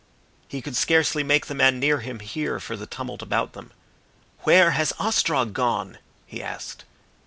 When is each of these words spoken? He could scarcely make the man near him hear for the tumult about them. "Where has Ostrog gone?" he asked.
He 0.47 0.63
could 0.63 0.75
scarcely 0.75 1.21
make 1.21 1.45
the 1.45 1.53
man 1.53 1.79
near 1.79 1.99
him 1.99 2.21
hear 2.21 2.59
for 2.59 2.75
the 2.75 2.87
tumult 2.87 3.21
about 3.21 3.53
them. 3.53 3.71
"Where 4.39 4.71
has 4.71 4.93
Ostrog 4.97 5.53
gone?" 5.53 5.99
he 6.25 6.41
asked. 6.41 6.85